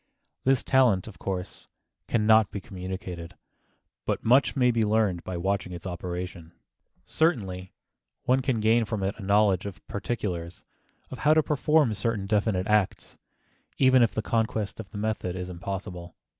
This 0.45 0.63
talent, 0.63 1.07
of 1.07 1.19
course, 1.19 1.67
can 2.07 2.25
not 2.25 2.49
be 2.49 2.59
communicated, 2.59 3.35
but 4.03 4.23
much 4.25 4.55
may 4.55 4.71
be 4.71 4.81
learned 4.81 5.23
by 5.23 5.37
watching 5.37 5.73
its 5.73 5.85
operation. 5.85 6.53
Certainly 7.05 7.71
one 8.23 8.41
can 8.41 8.59
gain 8.61 8.83
from 8.83 9.03
it 9.03 9.13
a 9.19 9.23
knowledge 9.23 9.67
of 9.67 9.87
particulars, 9.87 10.65
of 11.11 11.19
how 11.19 11.35
to 11.35 11.43
perform 11.43 11.93
certain 11.93 12.25
definite 12.25 12.65
acts, 12.65 13.19
even 13.77 14.01
if 14.01 14.15
the 14.15 14.23
conquest 14.23 14.79
of 14.79 14.89
the 14.89 14.97
method 14.97 15.35
is 15.35 15.49
impossible. 15.49 16.15